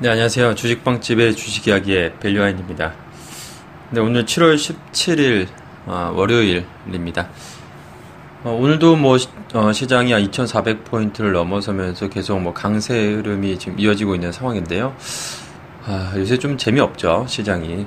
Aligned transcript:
네, 0.00 0.10
안녕하세요. 0.10 0.54
주식빵집의 0.54 1.34
주식이야기의 1.34 2.20
밸류아인입니다. 2.20 2.92
네, 3.90 4.00
오늘 4.00 4.26
7월 4.26 4.54
17일 4.54 5.48
어, 5.86 6.12
월요일입니다. 6.14 7.28
어, 8.44 8.56
오늘도 8.60 8.94
뭐 8.94 9.18
시, 9.18 9.26
어, 9.54 9.72
장이 9.72 10.12
2,400포인트를 10.12 11.32
넘어서면서 11.32 12.08
계속 12.10 12.40
뭐 12.40 12.54
강세 12.54 12.96
흐름이 13.14 13.58
지금 13.58 13.80
이어지고 13.80 14.14
있는 14.14 14.30
상황인데요. 14.30 14.94
아, 15.84 16.12
요새 16.14 16.38
좀 16.38 16.56
재미없죠, 16.56 17.26
시장이. 17.28 17.84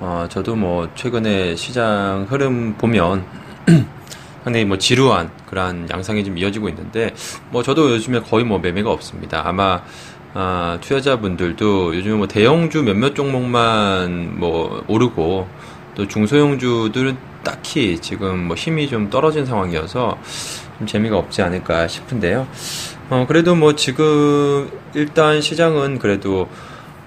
어, 0.00 0.26
저도 0.28 0.56
뭐 0.56 0.90
최근에 0.94 1.56
시장 1.56 2.26
흐름 2.28 2.74
보면 2.76 3.24
상당히 4.44 4.66
뭐 4.66 4.76
지루한 4.76 5.30
그러한 5.46 5.88
양상이 5.90 6.22
좀 6.22 6.36
이어지고 6.36 6.68
있는데 6.68 7.14
뭐 7.48 7.62
저도 7.62 7.90
요즘에 7.92 8.20
거의 8.20 8.44
뭐 8.44 8.58
매매가 8.58 8.90
없습니다. 8.90 9.42
아마 9.48 9.82
아, 10.34 10.78
투자자분들도 10.80 11.94
요즘에 11.96 12.16
뭐 12.16 12.26
대형주 12.26 12.82
몇몇 12.82 13.14
종목만 13.14 14.38
뭐 14.38 14.82
오르고 14.88 15.48
또 15.94 16.08
중소형주들은 16.08 17.16
딱히 17.44 18.00
지금 18.00 18.48
뭐 18.48 18.56
힘이 18.56 18.88
좀 18.88 19.10
떨어진 19.10 19.46
상황이어서 19.46 20.18
좀 20.78 20.86
재미가 20.88 21.16
없지 21.16 21.40
않을까 21.42 21.86
싶은데요. 21.86 22.48
어, 23.10 23.24
그래도 23.28 23.54
뭐 23.54 23.76
지금 23.76 24.68
일단 24.94 25.40
시장은 25.40 26.00
그래도 26.00 26.48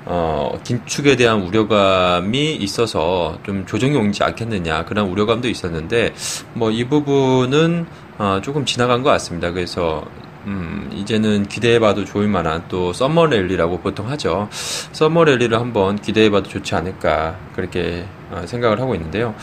어, 0.06 0.58
긴축에 0.64 1.18
대한 1.18 1.42
우려감이 1.42 2.56
있어서 2.56 3.38
좀 3.44 3.66
조정이 3.66 3.98
오지 3.98 4.24
않겠느냐 4.24 4.86
그런 4.86 5.08
우려감도 5.10 5.50
있었는데 5.50 6.14
뭐 6.54 6.72
이 6.72 6.86
부분은 6.86 7.86
어, 8.20 8.40
조금 8.42 8.64
지나간 8.64 9.04
것 9.04 9.10
같습니다. 9.10 9.52
그래서 9.52 10.06
음, 10.48 10.90
이제는 10.94 11.48
기대해봐도 11.48 12.06
좋을 12.06 12.30
만한 12.30 12.64
또 12.70 12.94
summer 12.94 13.26
rally라고 13.28 13.80
보통 13.82 14.10
하죠. 14.10 14.48
summer 14.94 15.26
rally를 15.26 15.60
한번 15.60 15.98
기대해봐도 15.98 16.50
좋지 16.50 16.74
않을까 16.74 17.38
그렇게 17.54 18.06
어, 18.32 18.44
생각을 18.46 18.80
하고 18.80 18.96
있는데요. 18.96 19.36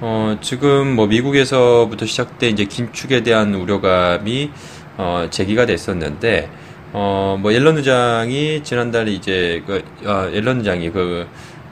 어, 0.00 0.38
지금 0.40 0.96
뭐 0.96 1.06
미국에서부터 1.06 2.06
시작된 2.06 2.52
이제 2.52 2.64
긴축에 2.64 3.22
대한 3.22 3.54
우려감이 3.54 4.50
어, 4.96 5.26
제기가 5.30 5.66
됐었는데 5.66 6.50
어, 6.94 7.36
뭐 7.38 7.52
옐런 7.52 7.76
의장이 7.76 8.62
지난달에 8.62 9.12
이제 9.12 9.62
그 9.66 9.84
어, 10.06 10.30
옐런 10.32 10.60
의장이 10.60 10.90
그 10.90 11.26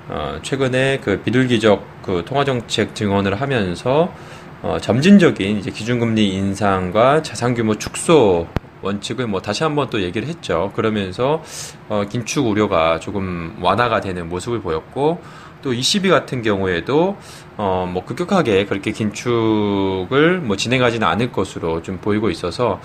어, 0.08 0.38
최근에 0.42 1.00
그 1.02 1.22
비둘기적 1.22 2.02
그 2.02 2.22
통화정책 2.26 2.94
증언을 2.94 3.41
하면서 3.41 4.12
어, 4.60 4.76
점진적인 4.78 5.58
이제 5.58 5.70
기준금리 5.70 6.28
인상과 6.34 7.22
자산규모 7.22 7.76
축소 7.76 8.46
원칙을 8.84 9.27
뭐 9.27 9.40
다시 9.40 9.64
한번 9.64 9.90
또 9.90 10.02
얘기를 10.02 10.28
했죠. 10.28 10.72
그러면서 10.77 11.42
어, 11.88 12.04
긴축 12.08 12.46
우려가 12.46 13.00
조금 13.00 13.56
완화가 13.60 14.00
되는 14.00 14.28
모습을 14.28 14.60
보였고 14.60 15.20
또 15.62 15.72
ECB 15.72 16.10
같은 16.10 16.42
경우에도 16.42 17.16
어, 17.56 17.88
뭐 17.91 18.04
급격하게 18.04 18.66
그렇게 18.66 18.92
긴축을 18.92 20.41
뭐 20.41 20.56
진행하지는 20.56 21.06
않을 21.06 21.32
것으로 21.32 21.82
좀 21.82 21.98
보이고 21.98 22.28
있어서 22.30 22.80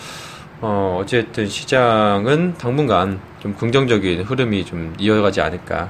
어, 0.62 1.00
어쨌든 1.02 1.48
시장은 1.48 2.56
당분간 2.58 3.20
좀 3.40 3.54
긍정적인 3.56 4.24
흐름이 4.24 4.66
좀 4.66 4.94
이어가지 4.98 5.42
않을까 5.42 5.90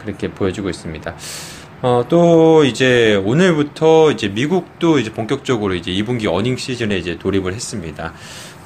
그렇게 0.00 0.28
보여지고 0.28 0.68
있습니다. 0.70 1.14
어, 1.80 2.04
또 2.08 2.64
이제 2.64 3.14
오늘부터 3.24 4.10
이제 4.10 4.26
미국도 4.26 4.98
이제 4.98 5.12
본격적으로 5.12 5.74
이제 5.74 5.92
2분기 5.92 6.26
어닝 6.26 6.56
시즌에 6.56 6.98
이제 6.98 7.16
돌입을 7.16 7.54
했습니다. 7.54 8.12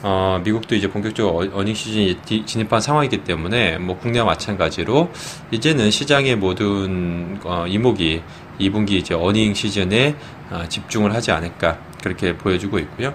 어, 0.02 0.40
미국도 0.42 0.74
이제 0.74 0.88
본격적으로 0.88 1.36
어, 1.36 1.58
어닝 1.60 1.74
시즌이 1.74 2.46
진입한 2.46 2.80
상황이기 2.80 3.18
때문에 3.24 3.76
뭐 3.76 3.98
국내와 3.98 4.24
마찬가지로 4.24 5.10
이제는 5.50 5.90
시장의 5.90 6.36
모든 6.36 7.38
어, 7.44 7.66
이목이 7.68 8.22
2분기 8.58 8.92
이제 8.92 9.14
어닝 9.14 9.52
시즌에 9.52 10.16
어, 10.50 10.64
집중을 10.66 11.14
하지 11.14 11.32
않을까 11.32 11.80
그렇게 12.02 12.34
보여주고 12.38 12.78
있고요. 12.78 13.12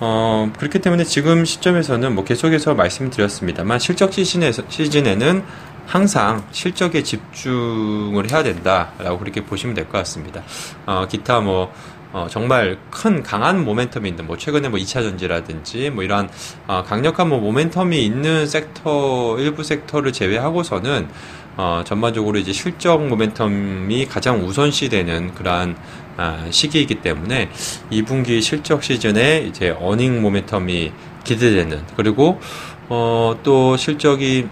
어, 0.00 0.50
그렇기 0.58 0.80
때문에 0.80 1.04
지금 1.04 1.44
시점에서는 1.44 2.12
뭐 2.12 2.24
계속해서 2.24 2.74
말씀드렸습니다만 2.74 3.78
실적 3.78 4.12
시즌에서, 4.12 4.64
시즌에는 4.68 5.44
항상 5.88 6.44
실적에 6.52 7.02
집중을 7.02 8.30
해야 8.30 8.42
된다라고 8.42 9.18
그렇게 9.18 9.42
보시면 9.42 9.74
될 9.74 9.86
것 9.88 9.96
같습니다. 9.98 10.42
어, 10.86 11.06
기타 11.08 11.40
뭐 11.40 11.72
어, 12.12 12.26
정말 12.30 12.78
큰 12.90 13.22
강한 13.22 13.64
모멘텀이 13.64 14.06
있는 14.06 14.26
뭐 14.26 14.36
최근에 14.36 14.68
뭐 14.68 14.78
2차 14.78 15.02
전지라든지 15.02 15.88
뭐 15.90 16.04
이러한 16.04 16.28
어, 16.66 16.82
강력한 16.86 17.28
뭐 17.30 17.40
모멘텀이 17.40 17.94
있는 17.94 18.46
섹터 18.46 19.38
일부 19.38 19.62
섹터를 19.64 20.12
제외하고서는 20.12 21.08
어, 21.56 21.82
전반적으로 21.86 22.38
이제 22.38 22.52
실적 22.52 22.98
모멘텀이 23.00 24.08
가장 24.10 24.44
우선시되는 24.46 25.34
그러한 25.34 25.76
아, 26.18 26.46
시기이기 26.50 26.96
때문에 26.96 27.48
2분기 27.90 28.42
실적 28.42 28.82
시즌에 28.84 29.46
이제 29.48 29.74
어닝 29.80 30.22
모멘텀이 30.22 30.92
기대되는 31.24 31.82
그리고 31.96 32.40
어, 32.88 33.38
또 33.42 33.76
실적이 33.76 34.48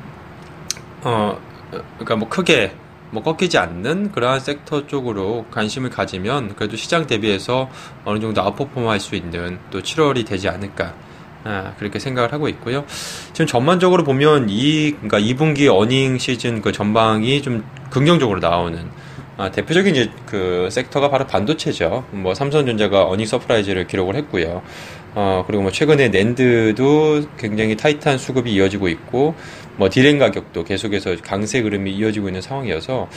어, 1.06 1.38
그러니까 1.70 2.16
뭐 2.16 2.28
크게 2.28 2.72
뭐 3.12 3.22
꺾이지 3.22 3.58
않는 3.58 4.10
그러한 4.10 4.40
섹터 4.40 4.88
쪽으로 4.88 5.46
관심을 5.52 5.88
가지면 5.90 6.56
그래도 6.56 6.76
시장 6.76 7.06
대비해서 7.06 7.70
어느 8.04 8.18
정도 8.18 8.42
아웃퍼폼 8.42 8.88
할 8.88 8.98
수 8.98 9.14
있는 9.14 9.60
또 9.70 9.80
7월이 9.80 10.26
되지 10.26 10.48
않을까 10.48 10.94
아, 11.44 11.74
그렇게 11.78 12.00
생각을 12.00 12.32
하고 12.32 12.48
있고요. 12.48 12.84
지금 13.32 13.46
전반적으로 13.46 14.02
보면 14.02 14.48
이 14.50 14.96
그러니까 15.00 15.20
2분기 15.20 15.72
earning 15.72 16.18
season 16.18 16.60
그 16.60 16.72
전망이 16.72 17.40
좀 17.40 17.64
긍정적으로 17.90 18.40
나오는 18.40 18.90
아, 19.36 19.52
대표적인 19.52 19.94
이제 19.94 20.10
그 20.26 20.68
섹터가 20.72 21.08
바로 21.08 21.24
반도체죠. 21.28 22.04
뭐 22.10 22.34
삼성전자가 22.34 23.04
earning 23.04 23.26
surprise를 23.26 23.86
기록을 23.86 24.16
했고요. 24.16 24.62
어, 25.18 25.44
그리고 25.46 25.62
뭐 25.62 25.72
최근에 25.72 26.10
낸드도 26.10 27.22
굉장히 27.38 27.74
타이트한 27.74 28.18
수급이 28.18 28.52
이어지고 28.52 28.88
있고 28.88 29.34
뭐 29.78 29.88
디램 29.88 30.18
가격도 30.18 30.62
계속해서 30.64 31.16
강세 31.22 31.60
흐름이 31.60 31.90
이어지고 31.92 32.28
있는 32.28 32.42
상황이어서 32.42 33.08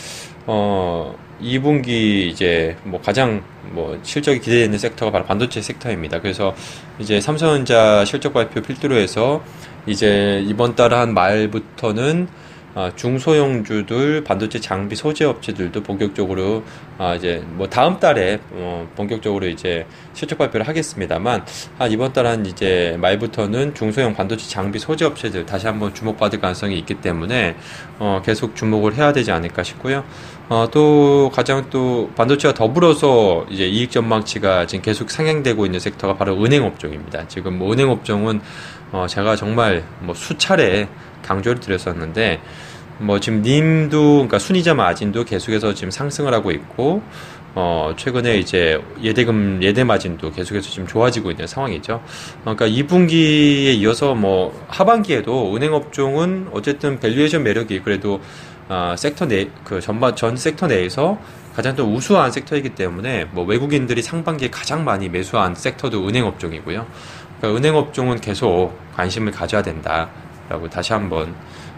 어 0.48 1.14
2분기 1.42 2.28
이제 2.28 2.78
뭐 2.86 3.02
가장 3.02 3.44
뭐 3.72 4.00
실적이 4.04 4.40
기대되는 4.40 4.78
섹터가 4.78 5.12
바로 5.12 5.26
반도체 5.26 5.62
섹터입니다. 5.62 6.22
그래서 6.22 6.56
이제 7.00 7.20
삼성전자 7.20 8.06
실적 8.06 8.34
발표 8.34 8.62
필두로 8.62 8.96
해서 8.96 9.44
이제 9.86 10.42
이번 10.48 10.76
달 10.76 10.94
한 10.94 11.14
말부터는 11.14 12.28
아, 12.30 12.49
중소형주들 12.96 14.24
반도체 14.24 14.59
장비 14.59 14.96
소재 14.96 15.25
업체들도 15.25 15.84
본격적으로 15.84 16.63
아, 16.97 17.16
이제 17.16 17.44
뭐 17.53 17.68
다음 17.68 18.00
달에 18.00 18.40
어, 18.52 18.88
본격적으로 18.96 19.47
이제 19.47 19.85
실적 20.13 20.38
발표를 20.38 20.68
하겠습니다만 20.68 21.46
아, 21.78 21.88
이번 21.88 22.13
달 22.13 22.30
한 22.30 22.46
이제 22.46 22.96
말부터는 23.00 23.74
중소형 23.74 24.13
반도체 24.13 24.47
장비 24.47 24.80
소재 24.80 25.06
업체들 25.06 25.46
다시 25.46 25.68
한번 25.68 25.94
주목받을 25.94 26.40
가능성이 26.40 26.78
있기 26.80 26.96
때문에 26.96 27.56
어, 27.97 28.22
계속 28.24 28.56
주목을 28.56 28.96
해야 28.96 29.12
되지 29.12 29.31
않을까 29.31 29.63
싶고요. 29.63 30.03
어, 30.47 30.68
또 30.72 31.31
가장 31.34 31.69
또 31.69 32.09
반도체와 32.16 32.53
더불어서 32.53 33.46
이제 33.50 33.66
이익 33.66 33.91
전망치가 33.91 34.66
지금 34.68 34.84
계속 34.84 35.12
상향되고 35.12 35.66
있는 35.66 35.80
섹터가 35.80 36.16
바로 36.18 36.44
은행 36.44 36.63
업종입니다. 36.63 37.28
지금 37.28 37.57
뭐 37.57 37.72
은행 37.72 37.90
업종은 37.90 38.41
어, 38.91 39.06
제가 39.07 39.36
정말 39.36 39.83
뭐 40.00 40.16
수차례 40.16 40.88
강조를 41.24 41.60
드렸었는데 41.60 42.42
뭐 43.00 43.19
지금 43.19 43.42
님도 43.42 44.13
그러니까 44.13 44.39
순이자 44.39 44.74
마진도 44.74 45.24
계속해서 45.24 45.74
지금 45.74 45.92
상승을 45.92 46.33
하고 46.33 46.51
있고 46.51 47.01
어 47.56 47.94
최근에 47.98 48.38
이제 48.38 48.80
예대금 49.01 49.60
예대 49.63 49.83
마진도 49.83 50.31
계속해서 50.31 50.69
지금 50.69 50.88
좋아지고 50.88 51.31
있는 51.31 51.48
상황이죠. 51.48 52.01
그러니까 52.42 52.68
2분기에 52.68 53.75
이어서 53.77 54.13
뭐 54.16 54.66
하반기에도 54.68 55.56
은행 55.56 55.74
업종은 55.74 56.50
어쨌든 56.51 57.00
valuation 57.00 57.44
매력이 57.44 57.81
그래도 57.81 58.21
어, 58.69 58.94
섹터 58.95 59.25
내 59.25 59.50
그 59.63 59.81
전반 59.81 60.16
전 60.16 60.38
섹터 60.38 60.68
내에서 60.68 61.18
가장 61.56 61.75
또 61.75 61.86
우수한 61.86 62.31
섹터이기 62.31 62.69
때문에 62.69 63.25
뭐 63.31 63.44
외국인들이 63.44 64.01
상반기에 64.01 64.50
가장 64.50 64.86
많이 64.86 65.10
매수한 65.10 65.56
섹터도 65.56 66.07
은행 66.07 66.25
업종이고요. 66.25 66.86
그러니까 67.39 67.57
은행 67.57 67.75
업종은 67.75 68.21
계속 68.21 68.74
관심을 68.95 69.31
가져야 69.31 69.62
된다 69.62 70.10
라고 70.50 70.69
다시 70.69 70.94
한번 70.94 71.36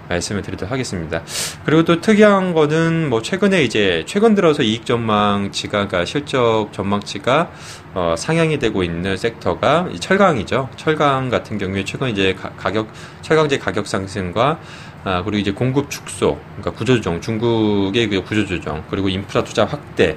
말씀을 0.10 0.42
드리도록 0.42 0.72
하겠습니다. 0.72 1.24
그리고 1.66 1.84
또 1.84 2.02
특이한 2.02 2.54
거는 2.54 3.10
뭐 3.10 3.22
최근에 3.22 3.64
이제 3.64 4.04
최근 4.06 4.36
들어서 4.36 4.64
이익 4.64 4.86
전망치가 4.86 5.88
그러니까 5.88 6.06
실적 6.06 6.70
전망치가 6.72 7.52
어, 7.94 8.16
상향이 8.18 8.60
되고 8.60 8.84
있는 8.84 9.18
섹터가 9.18 9.90
철강이죠. 10.00 10.70
철강 10.76 11.30
같은 11.30 11.58
경우에 11.58 11.84
최근 11.84 12.10
이제 12.10 12.34
가, 12.34 12.72
격 12.72 12.88
철강제 13.22 13.58
가격 13.58 13.88
상승과 13.88 14.60
아, 15.04 15.24
그리고 15.24 15.40
이제 15.40 15.52
공급 15.52 15.90
축소, 15.90 16.38
그러니까 16.58 16.72
구조조정, 16.72 17.22
중국의 17.22 18.08
그 18.08 18.24
구조조정, 18.24 18.84
그리고 18.88 19.10
인프라 19.10 19.44
투자 19.44 19.66
확대, 19.66 20.16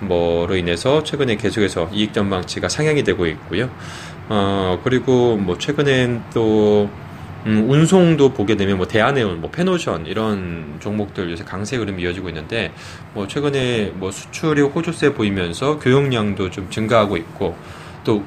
뭐로 0.00 0.56
인해서 0.56 1.02
최근에 1.02 1.36
계속해서 1.36 1.88
이익 1.92 2.12
전망치가 2.12 2.68
상향이 2.68 3.02
되고 3.02 3.24
있고요. 3.24 3.70
어, 4.28 4.78
그리고 4.84 5.38
뭐 5.38 5.56
최근엔 5.56 6.22
또 6.34 6.90
음, 7.46 7.70
운송도 7.70 8.30
보게 8.32 8.56
되면 8.56 8.76
뭐 8.76 8.88
대한해운, 8.88 9.40
뭐 9.40 9.50
페노션 9.50 10.06
이런 10.06 10.76
종목들 10.80 11.30
요새 11.30 11.44
강세 11.44 11.76
흐름이 11.76 12.02
이어지고 12.02 12.28
있는데 12.30 12.72
뭐 13.14 13.28
최근에 13.28 13.92
뭐 13.94 14.10
수출이 14.10 14.62
호조세 14.62 15.14
보이면서 15.14 15.78
교역량도 15.78 16.50
좀 16.50 16.68
증가하고 16.70 17.16
있고 17.16 17.56
또 18.02 18.24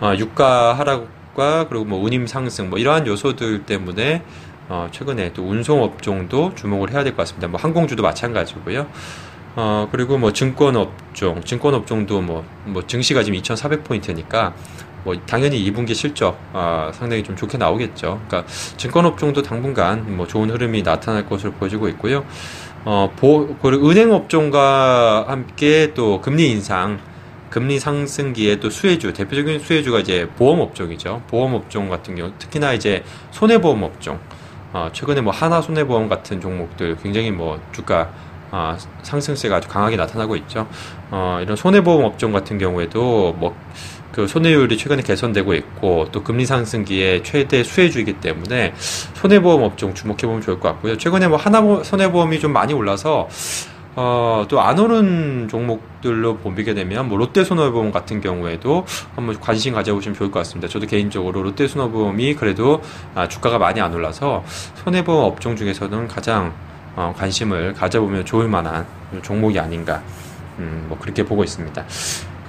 아, 0.00 0.14
유가 0.16 0.74
하락과 0.74 1.68
그리고 1.68 1.84
뭐 1.84 2.02
운임 2.02 2.26
상승 2.26 2.68
뭐 2.68 2.78
이러한 2.78 3.06
요소들 3.06 3.64
때문에 3.66 4.22
어, 4.68 4.88
최근에 4.90 5.32
또 5.32 5.44
운송 5.48 5.82
업종도 5.84 6.54
주목을 6.56 6.90
해야 6.90 7.04
될 7.04 7.12
것 7.12 7.18
같습니다. 7.18 7.46
뭐 7.46 7.60
항공주도 7.60 8.02
마찬가지고요. 8.02 8.88
어, 9.56 9.88
그리고 9.90 10.18
뭐 10.18 10.32
증권 10.32 10.76
업종, 10.76 11.42
증권 11.42 11.74
업종도 11.74 12.20
뭐, 12.20 12.44
뭐 12.66 12.86
증시가 12.86 13.22
지금 13.22 13.40
2,400포인트니까 13.40 14.52
뭐 15.02 15.16
당연히 15.24 15.64
2분기 15.70 15.94
실적 15.94 16.38
아, 16.52 16.90
상당히 16.92 17.22
좀 17.22 17.36
좋게 17.36 17.56
나오겠죠. 17.56 18.20
그러니까 18.26 18.50
증권 18.76 19.06
업종도 19.06 19.42
당분간 19.42 20.16
뭐 20.16 20.26
좋은 20.26 20.50
흐름이 20.50 20.82
나타날 20.82 21.26
것으로 21.26 21.52
보여지고 21.52 21.88
있고요. 21.90 22.24
어, 22.84 23.10
보, 23.16 23.56
그리고 23.62 23.88
은행 23.88 24.12
업종과 24.12 25.24
함께 25.28 25.92
또 25.94 26.20
금리 26.20 26.50
인상, 26.50 27.00
금리 27.48 27.78
상승기에 27.78 28.56
또 28.56 28.68
수혜주, 28.68 29.14
대표적인 29.14 29.60
수혜주가 29.60 30.00
이제 30.00 30.28
보험 30.36 30.60
업종이죠. 30.60 31.22
보험 31.28 31.54
업종 31.54 31.88
같은 31.88 32.14
경우, 32.14 32.32
특히나 32.38 32.74
이제 32.74 33.02
손해보험 33.30 33.82
업종. 33.82 34.20
어, 34.72 34.90
최근에 34.92 35.22
뭐 35.22 35.32
하나 35.32 35.62
손해보험 35.62 36.08
같은 36.08 36.40
종목들 36.40 36.96
굉장히 37.02 37.30
뭐 37.30 37.58
주가 37.72 38.10
어, 38.56 38.76
상승세가 39.02 39.56
아주 39.56 39.68
강하게 39.68 39.96
나타나고 39.96 40.34
있죠. 40.36 40.66
어, 41.10 41.40
이런 41.42 41.56
손해보험 41.56 42.04
업종 42.04 42.32
같은 42.32 42.56
경우에도 42.56 43.34
뭐 43.38 43.54
그 44.16 44.26
손해율이 44.26 44.78
최근에 44.78 45.02
개선되고 45.02 45.52
있고 45.52 46.08
또 46.10 46.22
금리 46.22 46.46
상승기에 46.46 47.22
최대 47.22 47.62
수혜주이기 47.62 48.14
때문에 48.14 48.72
손해보험 49.12 49.62
업종 49.62 49.92
주목해 49.92 50.22
보면 50.22 50.40
좋을 50.40 50.58
것 50.58 50.70
같고요. 50.70 50.96
최근에 50.96 51.28
뭐 51.28 51.36
하나 51.36 51.60
손해보험이 51.82 52.40
좀 52.40 52.50
많이 52.54 52.72
올라서 52.72 53.28
어, 53.94 54.46
또 54.48 54.60
안 54.60 54.78
오른 54.78 55.48
종목들로 55.48 56.36
봄비게 56.38 56.74
되면, 56.74 57.08
뭐, 57.08 57.16
롯데 57.16 57.44
손해보험 57.44 57.92
같은 57.92 58.20
경우에도 58.20 58.84
한번 59.14 59.38
관심 59.40 59.72
가져보시면 59.72 60.14
좋을 60.14 60.30
것 60.30 60.40
같습니다. 60.40 60.68
저도 60.68 60.86
개인적으로 60.86 61.42
롯데 61.42 61.66
손해보험이 61.66 62.34
그래도 62.34 62.82
아, 63.14 63.28
주가가 63.28 63.58
많이 63.58 63.80
안 63.80 63.94
올라서 63.94 64.44
손해보험 64.84 65.24
업종 65.24 65.56
중에서는 65.56 66.08
가장 66.08 66.54
어, 66.96 67.14
관심을 67.16 67.74
가져보면 67.74 68.24
좋을 68.24 68.48
만한 68.48 68.86
종목이 69.22 69.60
아닌가, 69.60 70.02
음, 70.58 70.86
뭐, 70.88 70.98
그렇게 70.98 71.24
보고 71.24 71.44
있습니다. 71.44 71.84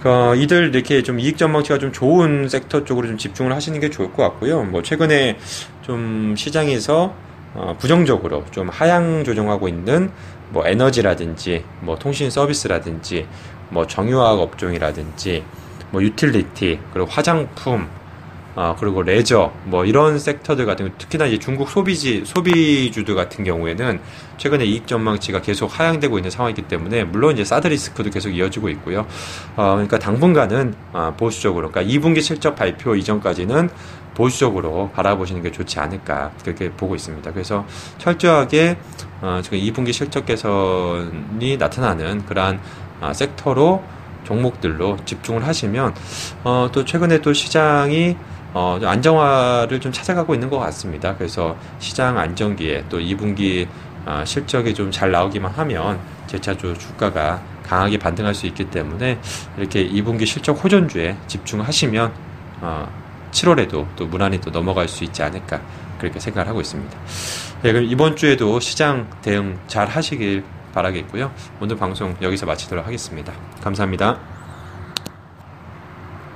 어, 0.05 0.33
이들 0.35 0.73
이렇게 0.73 1.03
좀 1.03 1.19
이익 1.19 1.37
전망치가 1.37 1.79
좀 1.79 1.91
좋은 1.91 2.47
섹터 2.47 2.85
쪽으로 2.85 3.07
좀 3.07 3.17
집중을 3.17 3.53
하시는 3.53 3.77
게 3.79 3.89
좋을 3.89 4.13
것 4.13 4.23
같고요. 4.23 4.63
뭐 4.63 4.81
최근에 4.81 5.37
좀 5.81 6.33
시장에서 6.37 7.13
어, 7.53 7.75
부정적으로 7.77 8.45
좀 8.51 8.69
하향 8.69 9.23
조정하고 9.23 9.67
있는 9.67 10.11
뭐 10.49 10.65
에너지라든지 10.65 11.65
뭐 11.81 11.97
통신 11.97 12.29
서비스라든지 12.29 13.27
뭐 13.69 13.85
정유화학 13.85 14.39
업종이라든지 14.39 15.43
뭐 15.91 16.01
유틸리티 16.01 16.79
그리고 16.93 17.09
화장품 17.09 17.89
아, 18.59 18.75
그리고 18.79 19.03
레저, 19.03 19.51
뭐 19.65 19.85
이런 19.85 20.17
섹터들 20.17 20.65
같은 20.65 20.91
특히나 20.97 21.27
이제 21.27 21.37
중국 21.37 21.69
소비지, 21.69 22.23
소비주들 22.25 23.13
같은 23.13 23.43
경우에는 23.43 23.99
최근에 24.37 24.65
이익 24.65 24.87
전망치가 24.87 25.43
계속 25.43 25.79
하향되고 25.79 26.17
있는 26.17 26.31
상황이기 26.31 26.63
때문에, 26.63 27.03
물론 27.03 27.33
이제 27.35 27.45
사드 27.45 27.67
리스크도 27.67 28.09
계속 28.09 28.31
이어지고 28.31 28.69
있고요. 28.69 29.05
어, 29.55 29.73
그러니까 29.73 29.99
당분간은 29.99 30.73
아, 30.91 31.13
보수적으로, 31.15 31.69
그러니까 31.69 31.93
2분기 31.93 32.19
실적 32.23 32.55
발표 32.55 32.95
이전까지는 32.95 33.69
보수적으로 34.15 34.89
바라보시는 34.95 35.43
게 35.43 35.51
좋지 35.51 35.79
않을까, 35.79 36.31
그렇게 36.43 36.71
보고 36.71 36.95
있습니다. 36.95 37.31
그래서 37.33 37.63
철저하게, 37.99 38.79
어, 39.21 39.39
지금 39.43 39.59
2분기 39.59 39.93
실적 39.93 40.25
개선이 40.25 41.57
나타나는 41.59 42.25
그러한 42.25 42.59
아, 43.01 43.13
섹터로 43.13 43.83
종목들로 44.23 44.97
집중을 45.05 45.45
하시면, 45.45 45.93
어, 46.43 46.69
또 46.71 46.83
최근에 46.83 47.21
또 47.21 47.33
시장이 47.33 48.17
어, 48.53 48.79
안정화를 48.83 49.79
좀 49.79 49.91
찾아가고 49.91 50.33
있는 50.33 50.49
것 50.49 50.57
같습니다. 50.59 51.15
그래서 51.15 51.55
시장 51.79 52.17
안정기에 52.17 52.85
또 52.89 52.99
2분기 52.99 53.67
어, 54.05 54.23
실적이 54.25 54.73
좀 54.73 54.89
잘 54.91 55.11
나오기만 55.11 55.51
하면 55.51 55.99
제차주 56.27 56.73
주가가 56.77 57.41
강하게 57.63 57.99
반등할 57.99 58.33
수 58.33 58.47
있기 58.47 58.69
때문에 58.69 59.19
이렇게 59.57 59.87
2분기 59.87 60.25
실적 60.25 60.63
호전주에 60.63 61.17
집중하시면 61.27 62.13
어, 62.61 62.87
7월에도 63.31 63.85
또 63.95 64.05
무난히 64.07 64.39
또 64.39 64.49
넘어갈 64.51 64.87
수 64.87 65.03
있지 65.03 65.21
않을까 65.21 65.61
그렇게 65.99 66.19
생각을 66.19 66.47
하고 66.47 66.61
있습니다. 66.61 66.97
네, 67.63 67.73
그럼 67.73 67.85
이번 67.85 68.15
주에도 68.15 68.59
시장 68.59 69.09
대응 69.21 69.59
잘 69.67 69.87
하시길 69.87 70.43
바라겠고요. 70.73 71.31
오늘 71.59 71.75
방송 71.75 72.15
여기서 72.21 72.45
마치도록 72.45 72.85
하겠습니다. 72.85 73.33
감사합니다. 73.61 74.36